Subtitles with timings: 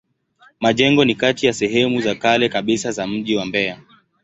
[0.59, 3.77] Majengo ni kati ya sehemu za kale kabisa za mji wa Mbeya.